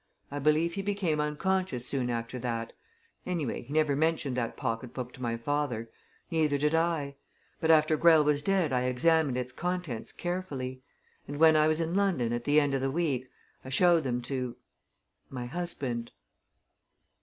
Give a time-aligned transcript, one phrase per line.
[0.31, 2.73] I believe he became unconscious soon after that;
[3.23, 5.91] anyway, he never mentioned that pocket book to my father.
[6.31, 7.17] Neither did I.
[7.59, 10.81] But after Greyle was dead I examined its contents carefully.
[11.27, 13.29] And when I was in London at the end of the week,
[13.63, 14.55] I showed them to
[15.29, 16.09] my husband."